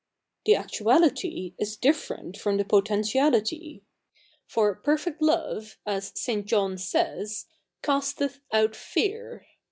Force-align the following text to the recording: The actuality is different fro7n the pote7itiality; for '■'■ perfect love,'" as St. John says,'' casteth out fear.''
The 0.45 0.55
actuality 0.55 1.53
is 1.59 1.77
different 1.77 2.35
fro7n 2.35 2.57
the 2.57 2.65
pote7itiality; 2.65 3.81
for 4.47 4.75
'■'■ 4.75 4.83
perfect 4.83 5.21
love,'" 5.21 5.77
as 5.85 6.11
St. 6.15 6.47
John 6.47 6.79
says,'' 6.79 7.45
casteth 7.83 8.39
out 8.51 8.75
fear.'' 8.75 9.45